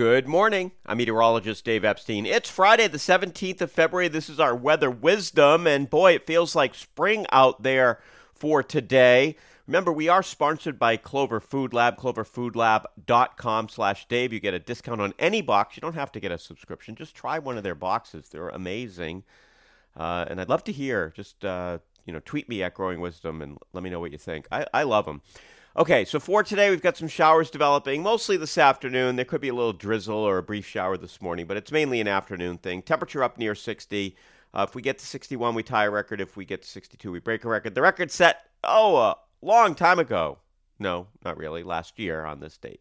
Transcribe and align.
Good 0.00 0.26
morning. 0.26 0.72
I'm 0.86 0.96
meteorologist 0.96 1.62
Dave 1.66 1.84
Epstein. 1.84 2.24
It's 2.24 2.48
Friday, 2.48 2.88
the 2.88 2.96
17th 2.96 3.60
of 3.60 3.70
February. 3.70 4.08
This 4.08 4.30
is 4.30 4.40
our 4.40 4.56
weather 4.56 4.90
wisdom, 4.90 5.66
and 5.66 5.90
boy, 5.90 6.14
it 6.14 6.26
feels 6.26 6.56
like 6.56 6.74
spring 6.74 7.26
out 7.30 7.62
there 7.62 8.00
for 8.32 8.62
today. 8.62 9.36
Remember, 9.66 9.92
we 9.92 10.08
are 10.08 10.22
sponsored 10.22 10.78
by 10.78 10.96
Clover 10.96 11.38
Food 11.38 11.74
Lab, 11.74 11.98
cloverfoodlab.com 11.98 13.68
slash 13.68 14.08
Dave. 14.08 14.32
You 14.32 14.40
get 14.40 14.54
a 14.54 14.58
discount 14.58 15.02
on 15.02 15.12
any 15.18 15.42
box. 15.42 15.76
You 15.76 15.82
don't 15.82 15.92
have 15.92 16.12
to 16.12 16.20
get 16.20 16.32
a 16.32 16.38
subscription. 16.38 16.94
Just 16.94 17.14
try 17.14 17.38
one 17.38 17.58
of 17.58 17.62
their 17.62 17.74
boxes. 17.74 18.30
They're 18.30 18.48
amazing. 18.48 19.24
Uh, 19.94 20.24
and 20.30 20.40
I'd 20.40 20.48
love 20.48 20.64
to 20.64 20.72
hear. 20.72 21.12
Just, 21.14 21.44
uh, 21.44 21.76
you 22.06 22.14
know, 22.14 22.22
tweet 22.24 22.48
me 22.48 22.62
at 22.62 22.72
Growing 22.72 23.02
Wisdom 23.02 23.42
and 23.42 23.58
let 23.74 23.84
me 23.84 23.90
know 23.90 24.00
what 24.00 24.12
you 24.12 24.18
think. 24.18 24.48
I, 24.50 24.64
I 24.72 24.84
love 24.84 25.04
them. 25.04 25.20
Okay, 25.76 26.04
so 26.04 26.18
for 26.18 26.42
today, 26.42 26.68
we've 26.68 26.82
got 26.82 26.96
some 26.96 27.06
showers 27.06 27.48
developing, 27.48 28.02
mostly 28.02 28.36
this 28.36 28.58
afternoon. 28.58 29.14
There 29.14 29.24
could 29.24 29.40
be 29.40 29.50
a 29.50 29.54
little 29.54 29.72
drizzle 29.72 30.16
or 30.16 30.38
a 30.38 30.42
brief 30.42 30.66
shower 30.66 30.96
this 30.96 31.22
morning, 31.22 31.46
but 31.46 31.56
it's 31.56 31.70
mainly 31.70 32.00
an 32.00 32.08
afternoon 32.08 32.58
thing. 32.58 32.82
Temperature 32.82 33.22
up 33.22 33.38
near 33.38 33.54
60. 33.54 34.16
Uh, 34.52 34.66
if 34.68 34.74
we 34.74 34.82
get 34.82 34.98
to 34.98 35.06
61, 35.06 35.54
we 35.54 35.62
tie 35.62 35.84
a 35.84 35.90
record. 35.90 36.20
If 36.20 36.36
we 36.36 36.44
get 36.44 36.62
to 36.62 36.68
62, 36.68 37.12
we 37.12 37.20
break 37.20 37.44
a 37.44 37.48
record. 37.48 37.76
The 37.76 37.82
record 37.82 38.10
set, 38.10 38.46
oh, 38.64 38.96
a 38.96 39.16
long 39.42 39.76
time 39.76 40.00
ago. 40.00 40.38
No, 40.80 41.06
not 41.24 41.36
really. 41.36 41.62
Last 41.62 41.98
year 41.98 42.24
on 42.24 42.40
this 42.40 42.56
date. 42.56 42.80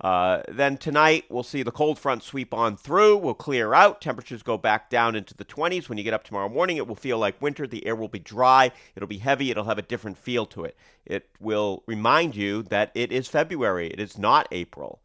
Uh, 0.00 0.42
then 0.48 0.76
tonight, 0.76 1.24
we'll 1.28 1.44
see 1.44 1.62
the 1.62 1.70
cold 1.70 1.98
front 1.98 2.22
sweep 2.22 2.52
on 2.52 2.76
through. 2.76 3.16
We'll 3.16 3.34
clear 3.34 3.74
out. 3.74 4.00
Temperatures 4.00 4.42
go 4.42 4.58
back 4.58 4.90
down 4.90 5.14
into 5.14 5.34
the 5.34 5.44
20s. 5.44 5.88
When 5.88 5.98
you 5.98 6.04
get 6.04 6.14
up 6.14 6.24
tomorrow 6.24 6.48
morning, 6.48 6.78
it 6.78 6.88
will 6.88 6.96
feel 6.96 7.18
like 7.18 7.40
winter. 7.40 7.66
The 7.66 7.86
air 7.86 7.94
will 7.94 8.08
be 8.08 8.18
dry. 8.18 8.72
It'll 8.96 9.08
be 9.08 9.18
heavy. 9.18 9.50
It'll 9.50 9.64
have 9.64 9.78
a 9.78 9.82
different 9.82 10.18
feel 10.18 10.46
to 10.46 10.64
it. 10.64 10.76
It 11.06 11.28
will 11.38 11.84
remind 11.86 12.34
you 12.34 12.62
that 12.64 12.90
it 12.94 13.12
is 13.12 13.28
February. 13.28 13.88
It 13.88 14.00
is 14.00 14.18
not 14.18 14.48
April. 14.50 15.00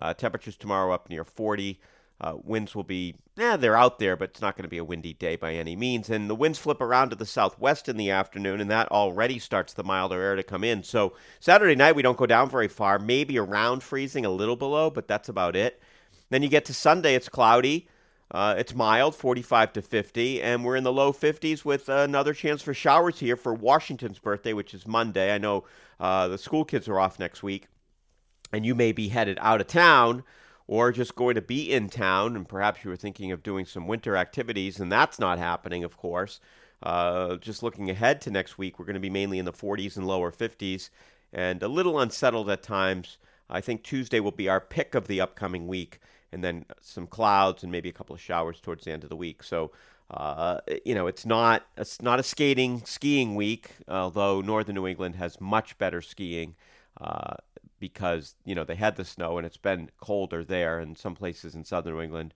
Uh, 0.00 0.14
temperatures 0.14 0.56
tomorrow 0.56 0.92
up 0.92 1.08
near 1.08 1.24
40. 1.24 1.78
Uh, 2.20 2.34
winds 2.42 2.74
will 2.74 2.84
be, 2.84 3.14
eh, 3.38 3.56
they're 3.56 3.76
out 3.76 4.00
there, 4.00 4.16
but 4.16 4.30
it's 4.30 4.40
not 4.40 4.56
going 4.56 4.64
to 4.64 4.68
be 4.68 4.78
a 4.78 4.84
windy 4.84 5.12
day 5.12 5.36
by 5.36 5.54
any 5.54 5.76
means. 5.76 6.10
And 6.10 6.28
the 6.28 6.34
winds 6.34 6.58
flip 6.58 6.80
around 6.80 7.10
to 7.10 7.16
the 7.16 7.26
southwest 7.26 7.88
in 7.88 7.96
the 7.96 8.10
afternoon, 8.10 8.60
and 8.60 8.70
that 8.70 8.90
already 8.90 9.38
starts 9.38 9.72
the 9.72 9.84
milder 9.84 10.20
air 10.20 10.34
to 10.34 10.42
come 10.42 10.64
in. 10.64 10.82
So 10.82 11.12
Saturday 11.38 11.76
night, 11.76 11.94
we 11.94 12.02
don't 12.02 12.18
go 12.18 12.26
down 12.26 12.50
very 12.50 12.66
far, 12.66 12.98
maybe 12.98 13.38
around 13.38 13.84
freezing, 13.84 14.24
a 14.24 14.30
little 14.30 14.56
below, 14.56 14.90
but 14.90 15.06
that's 15.06 15.28
about 15.28 15.54
it. 15.54 15.80
Then 16.30 16.42
you 16.42 16.48
get 16.48 16.64
to 16.66 16.74
Sunday, 16.74 17.14
it's 17.14 17.28
cloudy. 17.28 17.88
Uh, 18.30 18.54
it's 18.58 18.74
mild, 18.74 19.14
45 19.14 19.72
to 19.72 19.80
50, 19.80 20.42
and 20.42 20.62
we're 20.62 20.76
in 20.76 20.84
the 20.84 20.92
low 20.92 21.14
50s 21.14 21.64
with 21.64 21.88
another 21.88 22.34
chance 22.34 22.60
for 22.60 22.74
showers 22.74 23.20
here 23.20 23.36
for 23.36 23.54
Washington's 23.54 24.18
birthday, 24.18 24.52
which 24.52 24.74
is 24.74 24.86
Monday. 24.86 25.34
I 25.34 25.38
know 25.38 25.64
uh, 25.98 26.28
the 26.28 26.36
school 26.36 26.66
kids 26.66 26.88
are 26.88 27.00
off 27.00 27.18
next 27.18 27.42
week, 27.42 27.68
and 28.52 28.66
you 28.66 28.74
may 28.74 28.92
be 28.92 29.08
headed 29.08 29.38
out 29.40 29.62
of 29.62 29.66
town 29.66 30.24
or 30.68 30.92
just 30.92 31.16
going 31.16 31.34
to 31.34 31.42
be 31.42 31.72
in 31.72 31.88
town, 31.88 32.36
and 32.36 32.46
perhaps 32.46 32.84
you 32.84 32.90
were 32.90 32.96
thinking 32.96 33.32
of 33.32 33.42
doing 33.42 33.64
some 33.64 33.88
winter 33.88 34.16
activities, 34.16 34.78
and 34.78 34.92
that's 34.92 35.18
not 35.18 35.38
happening, 35.38 35.82
of 35.82 35.96
course. 35.96 36.40
Uh, 36.82 37.36
just 37.36 37.62
looking 37.62 37.90
ahead 37.90 38.20
to 38.20 38.30
next 38.30 38.58
week, 38.58 38.78
we're 38.78 38.84
going 38.84 38.94
to 38.94 39.00
be 39.00 39.10
mainly 39.10 39.38
in 39.38 39.46
the 39.46 39.52
40s 39.52 39.96
and 39.96 40.06
lower 40.06 40.30
50s, 40.30 40.90
and 41.32 41.62
a 41.62 41.68
little 41.68 41.98
unsettled 41.98 42.50
at 42.50 42.62
times. 42.62 43.16
I 43.48 43.62
think 43.62 43.82
Tuesday 43.82 44.20
will 44.20 44.30
be 44.30 44.48
our 44.48 44.60
pick 44.60 44.94
of 44.94 45.06
the 45.08 45.22
upcoming 45.22 45.66
week, 45.66 46.00
and 46.32 46.44
then 46.44 46.66
some 46.82 47.06
clouds 47.06 47.62
and 47.62 47.72
maybe 47.72 47.88
a 47.88 47.92
couple 47.92 48.14
of 48.14 48.20
showers 48.20 48.60
towards 48.60 48.84
the 48.84 48.92
end 48.92 49.04
of 49.04 49.08
the 49.08 49.16
week. 49.16 49.42
So, 49.42 49.72
uh, 50.10 50.60
you 50.84 50.94
know, 50.94 51.06
it's 51.06 51.24
not 51.24 51.66
it's 51.78 52.02
not 52.02 52.20
a 52.20 52.22
skating 52.22 52.84
skiing 52.84 53.34
week, 53.34 53.70
although 53.88 54.42
northern 54.42 54.74
New 54.74 54.86
England 54.86 55.16
has 55.16 55.40
much 55.40 55.78
better 55.78 56.02
skiing. 56.02 56.54
Uh, 57.00 57.36
because 57.78 58.34
you 58.44 58.54
know 58.54 58.64
they 58.64 58.74
had 58.74 58.96
the 58.96 59.04
snow 59.04 59.38
and 59.38 59.46
it's 59.46 59.56
been 59.56 59.90
colder 59.98 60.44
there 60.44 60.78
and 60.78 60.96
some 60.96 61.14
places 61.14 61.54
in 61.54 61.64
southern 61.64 61.94
New 61.94 62.02
England. 62.02 62.34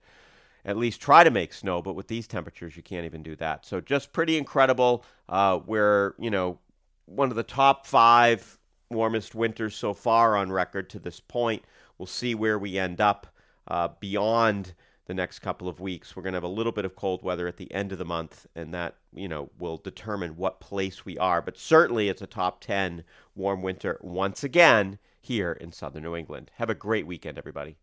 At 0.65 0.77
least 0.77 1.01
try 1.01 1.23
to 1.23 1.31
make 1.31 1.53
snow 1.53 1.81
but 1.81 1.95
with 1.95 2.07
these 2.07 2.27
temperatures 2.27 2.75
you 2.75 2.83
can't 2.83 3.05
even 3.05 3.23
do 3.23 3.35
that. 3.37 3.65
So 3.65 3.81
just 3.81 4.13
pretty 4.13 4.37
incredible. 4.37 5.03
Uh, 5.27 5.59
we're 5.65 6.13
you 6.19 6.31
know 6.31 6.59
one 7.05 7.29
of 7.29 7.35
the 7.35 7.43
top 7.43 7.85
five 7.85 8.57
warmest 8.89 9.35
winters 9.35 9.75
so 9.75 9.93
far 9.93 10.35
on 10.35 10.51
record 10.51 10.89
to 10.91 10.99
this 10.99 11.19
point. 11.19 11.63
We'll 11.97 12.05
see 12.05 12.35
where 12.35 12.57
we 12.57 12.77
end 12.77 13.01
up 13.01 13.27
uh, 13.67 13.89
beyond 13.99 14.73
the 15.05 15.13
next 15.13 15.39
couple 15.39 15.67
of 15.67 15.79
weeks. 15.79 16.15
We're 16.15 16.23
going 16.23 16.33
to 16.33 16.37
have 16.37 16.43
a 16.43 16.47
little 16.47 16.71
bit 16.71 16.85
of 16.85 16.95
cold 16.95 17.23
weather 17.23 17.47
at 17.47 17.57
the 17.57 17.71
end 17.73 17.91
of 17.91 17.97
the 17.97 18.05
month 18.05 18.47
and 18.55 18.73
that 18.73 18.95
you 19.13 19.27
know 19.27 19.49
will 19.59 19.77
determine 19.77 20.37
what 20.37 20.59
place 20.59 21.05
we 21.05 21.17
are. 21.17 21.41
But 21.41 21.57
certainly 21.57 22.09
it's 22.09 22.21
a 22.21 22.27
top 22.27 22.61
10 22.61 23.03
warm 23.35 23.61
winter 23.61 23.97
once 24.01 24.43
again 24.43 24.99
here 25.23 25.53
in 25.53 25.71
southern 25.71 26.03
New 26.03 26.15
England. 26.15 26.51
Have 26.55 26.69
a 26.69 26.75
great 26.75 27.07
weekend, 27.07 27.37
everybody. 27.37 27.77